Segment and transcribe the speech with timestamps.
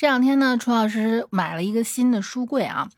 [0.00, 2.88] 这两天呢，楚老师买了一个新的书柜啊，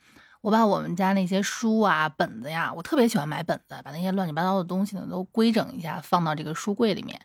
[0.41, 7.21] 我把我们家那些书啊、本子呀，我特别喜欢买本子，把那些乱七八糟的东西呢都规整一下，放到这个书柜里面，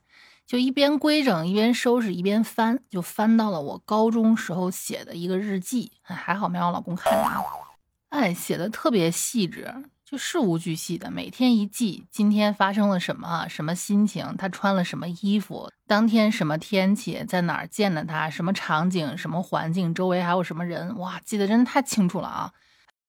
[0.48, 7.44] 就一边规整一边收拾一边翻，就翻到了我高中时候写的一个日记，还好没让我老公看见啊，
[8.10, 9.72] 哎，写的特别细致。
[10.10, 22.54] 就事无巨细的，每天一记，今天发生了什么，什么心情，他穿了什么衣服，当天什么天气，在哪儿见的他，什么场景，什么环境，周围还有什么人，哇，记得真的太清楚了啊！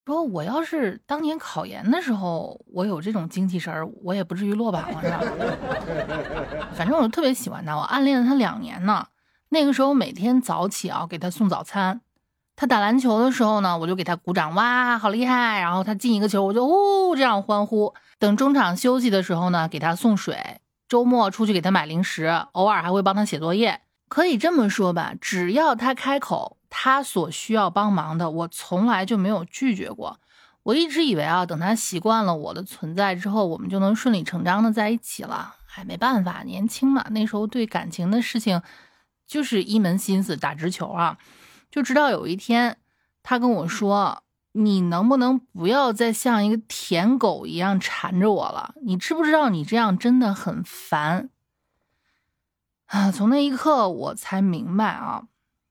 [0.06, 5.20] 说我要是当年考研的时候，我有这种精气神儿，我也不至于落榜了，是吧？
[6.74, 9.06] 反正我特别喜欢他，我暗恋了他两年呢。
[9.50, 12.00] 那个时候每天早起啊，给他送早餐。
[12.60, 15.60] 他打篮球的时候呢，我就给他鼓掌，哇，好厉害！
[15.60, 17.94] 然后他进一个球，我就呜这样欢呼。
[18.18, 20.60] 等中场休息的时候呢，给他送水。
[20.88, 23.82] 周末出去给他买零食，偶尔还会帮他写作业。
[24.08, 30.18] 可以这么说吧，只要他开口，他所需要帮忙的，我从来就没有拒绝过。
[30.64, 35.54] 我一直以为啊，等他习惯了我的存在之后，我们就能顺理成章的在一起了。
[35.76, 38.60] 哎，没办法，年轻嘛，那时候对感情的事情
[39.28, 41.18] 就是一门心思打直球啊。
[41.70, 42.78] 就直到有一天，
[43.22, 48.74] 他跟我说：“你能不能不要再像一个舔狗一样缠着我了？
[48.82, 51.30] 你知不知道你这样真的很烦？”
[52.86, 53.12] 啊！
[53.12, 55.28] 从那一刻我才明白啊！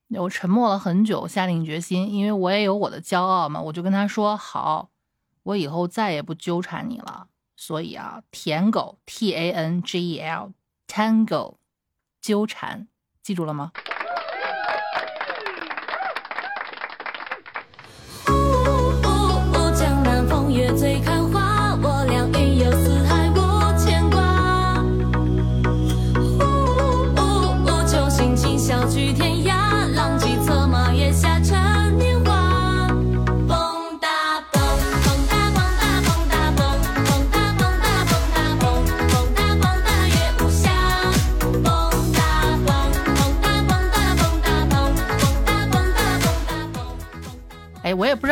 [0.09, 3.59] 我沉默了很久，下定决心，因为我也有我的骄傲嘛。
[3.59, 4.91] 我就跟他说：“好，
[5.41, 11.55] 我以后再也不纠缠你了。”所以啊，舔狗 T A N G E L，Tango，
[12.21, 12.87] 纠缠，
[13.23, 13.71] 记住了吗？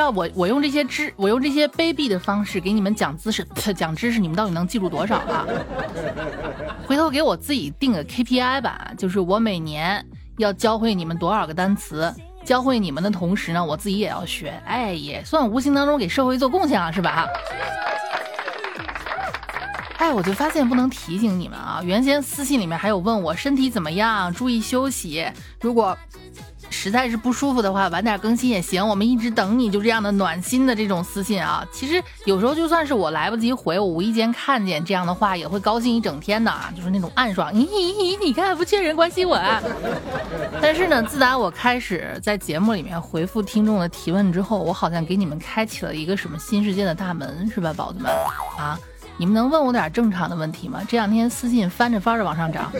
[0.05, 3.43] 道，我我用这些知，我用这些卑鄙的方式给你们讲知识，
[3.73, 5.45] 讲知识，你们到底能记住多少啊？
[6.85, 10.05] 回头给我自己定个 KPI 吧，就是我每年
[10.37, 17.25] 要教会你们多少个单词，教会你们的同时呢，我自己也要学，哎，也算无形当中给社会做贡献了，是吧？
[19.97, 25.25] 哎，我就发现不能提醒你们啊，原先私信里面还有问我身体怎么样，注意休息，
[25.59, 25.97] 如果。
[26.75, 28.85] 实在是不舒服的话，晚点更新也行。
[28.85, 31.65] 我们一直等你，就这样的暖心的这种私信啊。
[31.71, 36.71] 其实有时候就算是我来不及回，我无意间看见这样的话，也会高兴一整天的啊。
[36.75, 39.61] 就是那种暗爽，咦咦，你看不缺人关心我啊。
[40.61, 48.11] 但是呢，自打我开始在节目里面回复听众的提问之后，我好像给你们开启了一个什么新世界的大门，是吧，宝子们
[48.59, 48.77] 啊？
[49.17, 50.81] 你们能问我点正常的问题吗？
[50.87, 52.71] 这两天私信翻着翻着往上涨，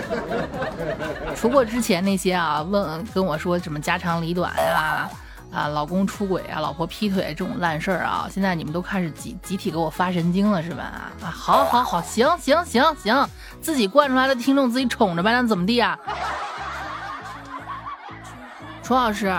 [1.35, 5.09] 除过之前那些啊，问跟我说什么家长里短呀，
[5.51, 11.09] 啊，老公出轨啊，老婆劈腿这种烂事儿啊，现在你们都开始集集体给我发神经了是吧？
[11.23, 13.29] 啊，好，好，好，行，行，行，行，
[13.61, 15.97] 自己惯出来的听众自己宠着呗，那怎么地啊？
[18.83, 19.33] 楚老师，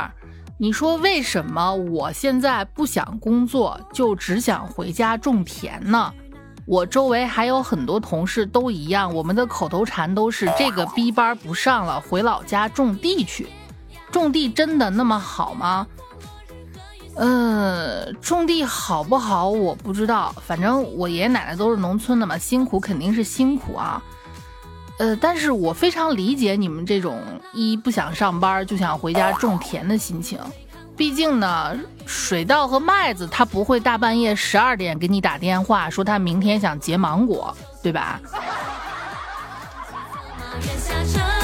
[0.57, 6.13] 你说为什么我现在不想工作，就只想回家种田呢？
[6.67, 13.47] 我周围还有很多同事都一样，我们的口头禅都是这个 B 班不上了，回老家种地去。
[14.11, 15.87] 种地真的那么好吗？
[17.15, 24.03] 呃，种地好不好我不知道，反正我爷爷奶奶都是农村的嘛，辛苦肯定是辛苦啊。
[24.99, 27.23] 呃，但是我非常理解你们这种
[27.53, 30.39] 一不想上班就想回家种田的心情。
[30.97, 38.19] 毕竟呢，水稻和麦子，他不会大半夜十二点给你打电话说他明天想结芒果，对吧？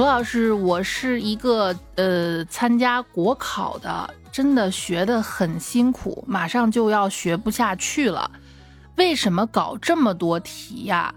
[0.00, 4.14] 楚老师，我是一个呃参加国考的。
[4.32, 8.30] 真的学得很辛苦，马上就要学不下去了。
[8.96, 11.14] 为什么搞这么多题呀？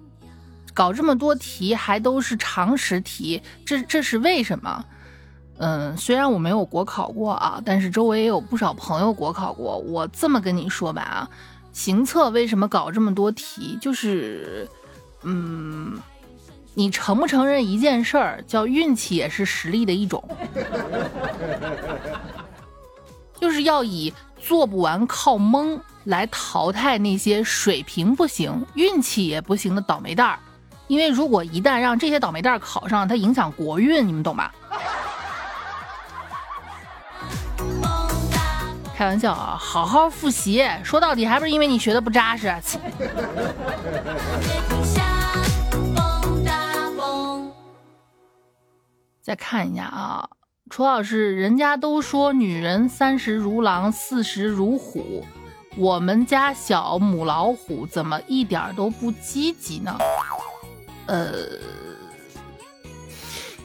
[0.74, 4.83] 搞这么多题还都是常识题，这这是为什么？
[5.59, 9.77] 嗯，虽然我没有国考过啊，但是周围也有不少朋友国考过。
[9.77, 11.29] 我这么跟你说吧啊，
[11.71, 13.77] 行测为什么搞这么多题？
[13.79, 14.68] 就是，
[15.21, 15.97] 嗯，
[16.75, 20.23] 你承不承认一件事儿，叫运气也是实力的一种。
[23.39, 30.39] 就是要以做不完靠蒙来淘汰那些水平不行、运气也不行的倒霉蛋儿。
[30.87, 34.53] 因为如果一旦让这些倒霉蛋儿考上，它影响国运，你们懂吧？
[38.95, 42.53] 开玩笑啊，好好复习，说到底还不是因为你学的不扎实。
[49.23, 50.29] 再看一下啊，
[50.69, 55.25] 楚老师，人家都说女人三十如狼，四十如虎，
[55.77, 59.97] 我们家小母老虎怎么一点都不积极呢？
[61.05, 61.33] 呃，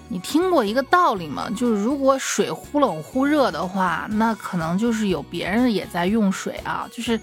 [0.09, 1.51] 你听过一个道理吗？
[1.51, 6.89] 就是如果水忽冷忽热的话，那可能就是有别人也在用水啊。
[6.93, 7.19] 就是，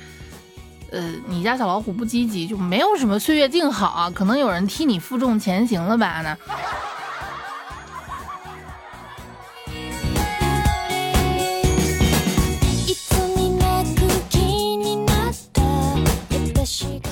[0.92, 4.12] 呃，你家小老虎不积极，就没有什么岁月静好啊。
[4.12, 6.22] 可能有人替你负重前行了吧？
[6.22, 6.38] 呢？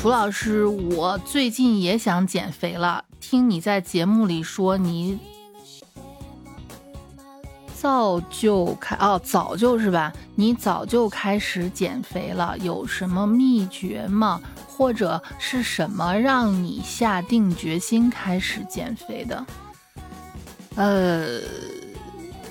[0.04, 3.06] 楚老师，我最近也想减肥了。
[3.22, 5.18] 听你在节目里说，你
[7.74, 10.12] 早就开哦，早就是吧？
[10.36, 14.42] 你早就开始减肥了，有什么秘诀吗？
[14.68, 19.46] 或者是什么让你下定决心开始减肥的？
[20.76, 21.40] 呃。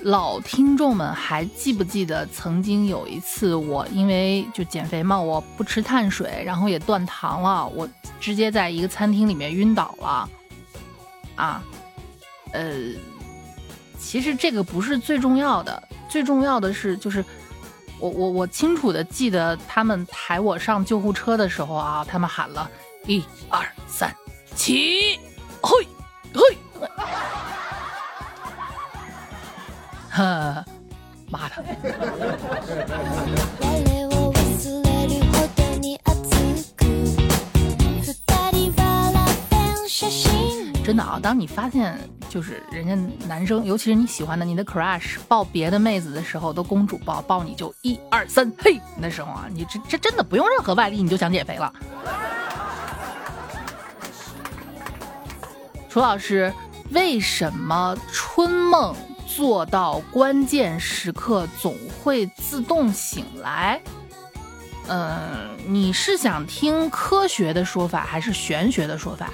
[0.02, 7.88] 老听众们还记不记得曾经有一次，我因为就减肥嘛，我不吃碳水，然后也断糖了，我
[8.19, 10.28] 直接在一个餐厅里面晕倒了。
[11.37, 11.62] 啊，
[12.52, 12.75] 呃，
[13.99, 17.25] 其实这个不是最重要的，最重要的是就是
[18.00, 22.69] 我我我清楚的记得他们抬我上救护车的时候啊，他们喊了
[23.06, 24.14] 一二三
[24.56, 25.19] 起，
[25.62, 25.87] 嘿
[26.34, 26.58] 嘿。
[30.14, 30.62] 呵，
[31.31, 31.64] 妈的！
[40.85, 41.97] 真的啊，当你发现
[42.29, 42.94] 就是人家
[43.26, 51.73] 男生，尤其是你喜欢的你的 crush 抱别的妹子的时候，都公主抱，抱你就一二三，嘿，那时候啊，你这这真的不用任何外力，你就想减肥了。
[55.88, 56.53] 楚老师，
[56.91, 58.94] 为什么春梦？
[59.37, 63.81] 做到关键时刻总会自动醒来。
[64.88, 69.31] 嗯，你是想听科学的说法还是玄学的说法？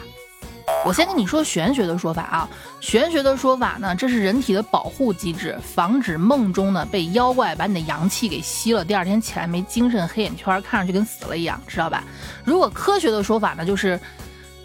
[0.85, 2.49] 我先跟你说玄学的说法啊。
[2.81, 12.05] 玄学的说法呢，这是人体的保护机制，防止梦中呢被妖怪把你的阳气给吸了，第二天起来没精神、黑眼圈，看上去跟死了一样，知道吧？
[12.45, 13.99] 如果科学的说法呢，就是，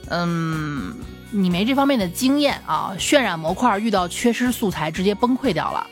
[0.09, 0.95] 嗯。
[1.35, 2.93] 你没这方面的经验啊！
[2.99, 5.87] 渲染模块遇到缺失素材，直接崩溃掉了。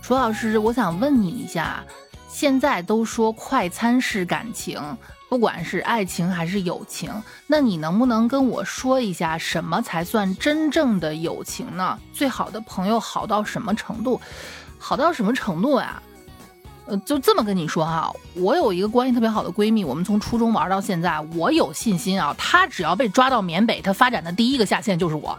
[0.00, 1.84] 楚老师，我想问你一下，
[2.28, 4.80] 现在都说快餐式感情。
[5.28, 7.12] 不管是爱情还是友情，
[7.46, 11.98] 那你能不能跟我说一下，什么才算真正的友情呢？
[12.12, 14.20] 最好的朋友好到什么程度？
[14.78, 16.00] 好到什么程度呀？
[16.86, 25.36] 呃，就这么跟你说哈，我有一个关系特别好的闺蜜，我们从初中玩到现在，我有信心啊，她只要被抓到缅北，她发展的第一个下线就是我。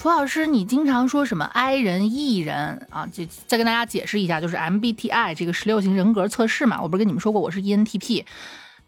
[0.00, 3.06] 楚老师，你经常说什么 I 人 E 人啊？
[3.12, 6.80] 就再跟大家解释一下，就是 MBTI 这个十六型人格测试嘛。
[6.80, 8.24] 我不是跟你们说过我是 ENTP，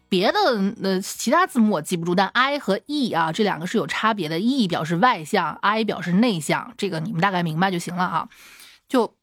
[0.09, 0.39] 别的
[0.81, 4.39] 呃其他字母我记不住，但 I 和 E 啊这两个是有差别的。
[4.39, 8.27] E 表示外向，I 表示内向，这个你们大概明白就行了啊。
[8.89, 9.13] 就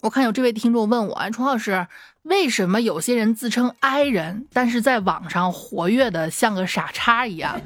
[0.00, 1.86] 我看有这位听众问我，楚老师，
[2.22, 7.60] 为什么有些人自称 I 人，但是在网上活跃的像个傻叉一样？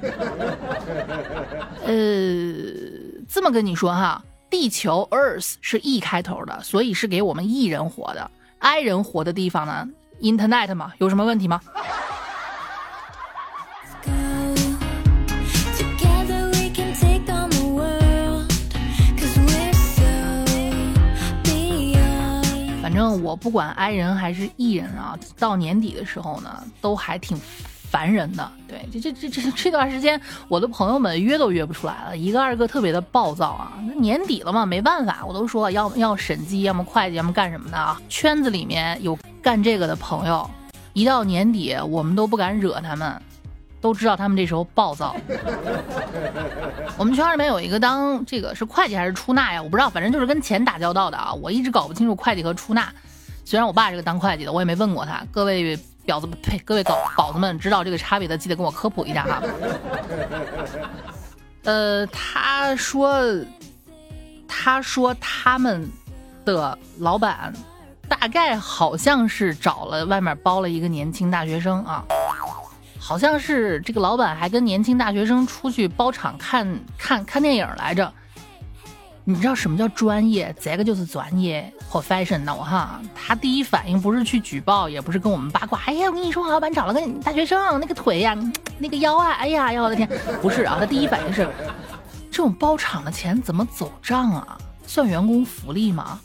[1.86, 2.87] 呃。
[3.30, 8.30] 这么跟你说哈，地球 Earth 是 E 开头的，所以是给我们 E 人活的。
[8.58, 9.86] I 人活的地方呢
[10.22, 11.60] ，Internet 嘛，有什么问题吗？
[22.80, 27.38] 反正我不管 I 人还是 E 人啊，到年底的时候呢，都还挺。
[27.90, 33.72] 烦人的，对，这这这这这段时间，我的朋友们约都约不出来了，一个二个特别的暴躁啊。
[33.86, 37.98] 那年底了嘛，没办法，我都说要要审计，要么会计，要么干什么的啊。
[38.08, 40.48] 圈子里面有干这个的朋友，
[40.92, 43.20] 一到年底，我们都不敢惹他们，
[43.80, 45.16] 都知道他们这时候暴躁。
[46.98, 49.62] 我们圈里面有一个当这个是会计还是出纳呀？
[49.62, 51.32] 我不知道，反正就是跟钱打交道的啊。
[51.32, 52.92] 我一直搞不清楚会计和出纳。
[53.44, 55.24] 虽然我爸是个当会计的，我也没问过他。
[55.32, 55.78] 各位
[56.08, 56.58] 婊子们，呸！
[56.60, 59.42] 各位宝宝子们，知道这个差别的，记得跟我科普一下哈。
[61.64, 63.22] 呃，他说，
[64.48, 65.86] 他说他们
[66.46, 67.52] 的老板
[68.08, 72.02] 大概好像是找了外面包了一个年轻大学生啊，
[72.98, 78.10] 好像是这个老板还跟年轻大学生出去包场看看看电影来着。
[79.28, 80.56] 你知道什么叫专业？
[80.58, 82.98] 这个就是专业，professional 哈。
[83.14, 85.78] 他第一反应不是去举报，也不是跟我们八卦。
[85.84, 88.34] 哎呀，我跟你说，老板找了个大学生，那个腿呀，
[88.80, 90.08] 那个腰啊，哎呀呀，我的天，
[90.40, 90.78] 不是啊。
[90.80, 91.46] 他第一反应是，
[92.30, 94.56] 这种包场的钱怎么走账啊？
[94.86, 96.18] 算员工福利吗？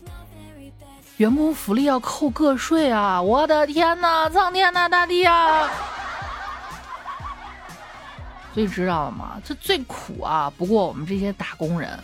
[1.18, 3.22] 员工福利要扣个税啊！
[3.22, 5.70] 我的天哪，苍天呐，大地啊！
[8.54, 9.42] 所以知道了吗？
[9.44, 12.00] 这最苦啊，不过我们这些打工人，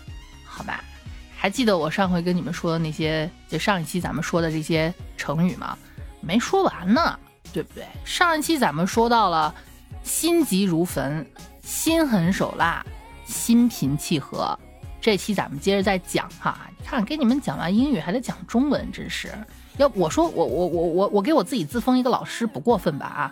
[0.46, 0.84] 好吧。
[1.41, 5.77] 还记得我上回跟你们说的那些，就上一期咱们说的这些成语吗？
[6.19, 7.17] 没说完呢，
[7.53, 7.86] 对不对？
[8.03, 9.55] 上一期咱们说到了
[10.03, 11.25] 心急如焚、
[11.62, 12.86] 心狠手辣、
[13.25, 14.60] 心平气和，
[15.00, 16.60] 这期咱们接着再讲哈。
[16.84, 19.31] 看给你们讲完英语还得讲中文，真是
[19.77, 23.31] 要我说我我我我我给我自己自封一个老师不过分吧啊？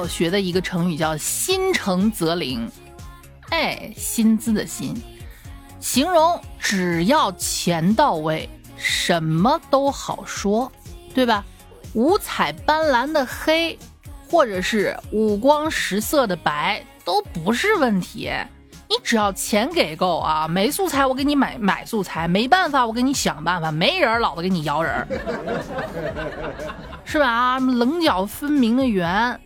[0.00, 2.66] 要学的一个成语叫“心诚则灵”，
[3.50, 4.94] 哎，薪资的薪，
[5.78, 10.72] 形容只要钱到位，什么都好说，
[11.12, 11.44] 对吧？
[11.92, 13.78] 五彩斑斓的黑，
[14.30, 18.30] 或者是五光十色的白，都不是问题。
[18.88, 25.06] 你只要钱给够啊，没素材我给你买买素材，没办法我给你想办法，没人老子给你摇人，
[27.04, 27.28] 是吧？
[27.28, 29.38] 啊，棱角分明的圆。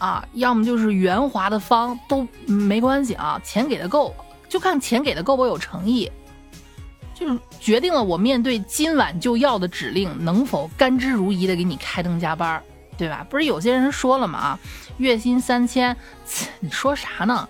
[0.00, 4.14] 啊，要么就是圆滑的方都没关系啊，钱给的够，
[4.48, 6.10] 就看钱给的够不够有诚意，
[7.14, 12.62] 就是决定了我面对今晚就要的指令能否甘之如饴的给你开灯加班，
[12.96, 13.26] 对吧？
[13.28, 14.38] 不是有些人说了吗？
[14.38, 14.58] 啊，
[14.96, 15.94] 月薪三千，
[16.60, 17.46] 你说啥呢？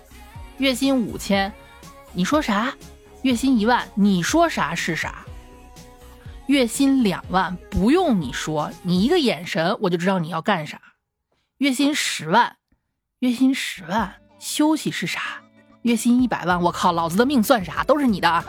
[0.57, 1.51] 月薪五千，
[2.11, 2.73] 你说啥？
[3.21, 5.25] 月薪一万，你说啥是啥？
[6.47, 10.81] 月薪两万，不用你说，你一个眼神我就知道你要干啥。
[11.61, 12.55] 月薪十万，
[13.19, 15.19] 月薪十万，休息是啥？
[15.83, 17.83] 月薪一百万，我靠，老子的命算啥？
[17.83, 18.43] 都是你的。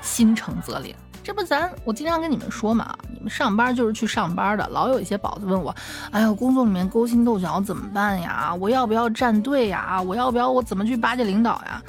[0.00, 4.66] 心诚则灵，这不咱我经常跟你们说嘛，你们上班就是去上班的。
[4.68, 5.76] 老有一些宝子问我，
[6.10, 8.54] 哎呀，工作里面勾心斗角怎么办呀？
[8.54, 10.00] 我要不要站队呀？
[10.00, 11.82] 我要不要我怎么去巴结领导呀？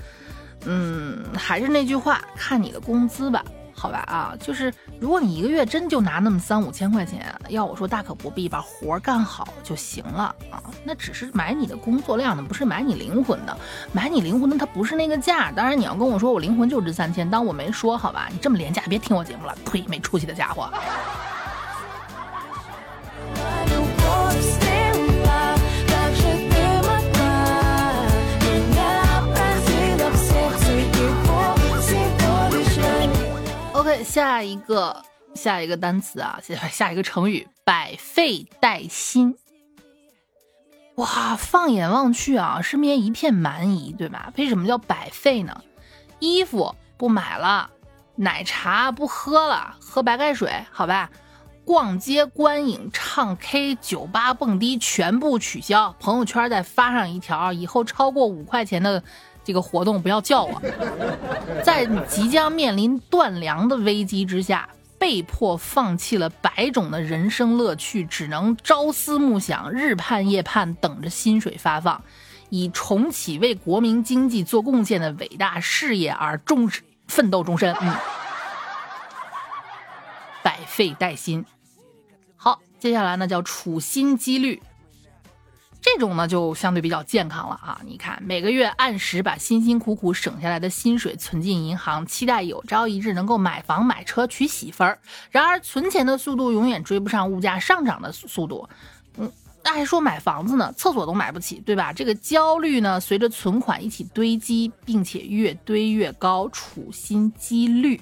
[0.66, 3.42] 嗯，还是那句话，看你的工资吧。
[3.80, 10.58] 好吧啊，就是如果你一个月真就拿那么三五千块钱，要我说大可不必，把活干好就行了啊。
[10.84, 13.56] 那只是买你的工作量的，不是买你灵魂的。
[13.94, 15.52] 买你灵魂的，它不是那个价。
[15.52, 18.28] 当然你要跟我说我灵魂就值三千，当我没说好吧？
[18.32, 20.72] 你这么廉价，别听我节目了，呸，没出息的家伙。
[34.04, 39.38] 下一个下一个单词啊，下 下一个成语“百废待兴”。
[40.96, 44.32] 哇，放眼望去啊，身边一片蛮夷，对吧？
[44.38, 45.62] 为什么叫百废呢？
[46.20, 47.70] 衣服不买了，
[48.16, 51.12] 奶茶不喝了，喝白开水，好吧？
[51.63, 59.04] 逛街、观影、唱 K、酒吧、蹦迪全部取消，朋友圈再发上一条，以后超过五块钱的。
[59.48, 60.62] 这个活动不要叫我，
[61.63, 64.68] 在即将面临断粮的危机之下，
[65.00, 72.04] 被迫放弃了百种的人生乐趣，只能朝思暮想、日盼夜盼，等着薪水发放，
[72.50, 76.70] 以重启为国民经济做贡献的伟大事业而终
[77.08, 77.74] 奋斗终身。
[77.75, 77.96] 嗯，
[80.44, 81.46] 百废待兴。
[82.36, 84.62] 好，接下来呢叫处心积虑。
[85.82, 87.80] 这种呢就相对比较健康了啊！
[87.86, 95.00] 你看，每个月按时把辛辛苦苦省下来的薪水存进银行，期待有朝一日能够买房、买车、娶媳妇儿。
[95.32, 98.68] 然而，存钱的速度永远追不上物价上涨的速度。
[99.18, 99.32] 嗯，
[99.64, 100.74] 那还说买房子呢？
[100.76, 101.94] 厕所都买不起，对吧？
[101.94, 108.02] 这个焦虑呢，随着存款一起堆积，并且越堆越高，处心积虑。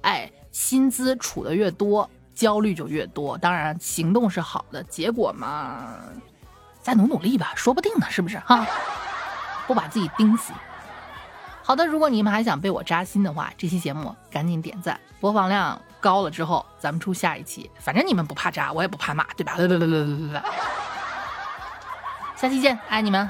[0.00, 3.36] 哎，薪资储的越多，焦虑就越多。
[3.36, 5.96] 当然，行动是好的，结果嘛。
[6.86, 8.64] 再努努力吧，说不定呢，是不是哈？
[9.66, 10.52] 不把自己盯死。
[11.64, 17.68] 好的，如果你们还想被我扎心的话，这期节目赶紧点赞，播放量高了之后，咱们出下一期。
[17.80, 19.56] 反正你们不怕扎，我也不怕骂，对吧？
[22.36, 23.28] 下期见，爱你们。